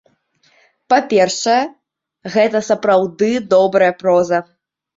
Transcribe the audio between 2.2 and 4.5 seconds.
гэта сапраўды добрая проза.